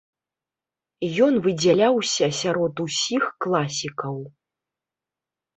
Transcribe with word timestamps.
Ён 1.25 1.33
выдзяляўся 1.43 2.25
сярод 2.41 2.75
усіх 2.87 3.23
класікаў. 3.47 4.17